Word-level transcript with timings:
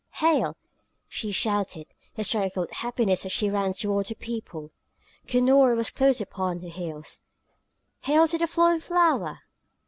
"Hail!" 0.15 0.57
she 1.07 1.31
shouted, 1.31 1.85
hysterical 2.15 2.61
with 2.63 2.71
happiness 2.71 3.23
as 3.23 3.31
she 3.31 3.51
ran 3.51 3.71
toward 3.73 4.09
her 4.09 4.15
people. 4.15 4.71
Cunora 5.27 5.75
was 5.75 5.91
close 5.91 6.19
upon 6.19 6.61
her 6.61 6.69
heels. 6.69 7.21
"Hail 7.99 8.27
to 8.29 8.39
the 8.39 8.47
flowing 8.47 8.79
flower!" 8.79 9.41